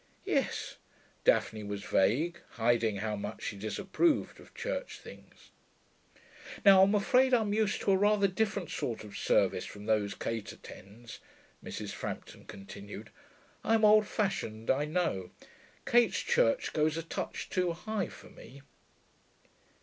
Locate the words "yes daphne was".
0.25-1.83